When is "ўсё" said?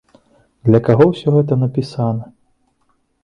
1.11-1.29